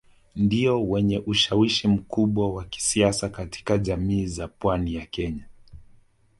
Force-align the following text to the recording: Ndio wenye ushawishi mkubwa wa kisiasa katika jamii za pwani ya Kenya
Ndio 0.35 0.83
wenye 0.89 1.19
ushawishi 1.19 1.87
mkubwa 1.87 2.53
wa 2.53 2.63
kisiasa 2.65 3.29
katika 3.29 3.77
jamii 3.77 4.25
za 4.25 4.47
pwani 4.47 4.93
ya 4.95 5.05
Kenya 5.05 5.45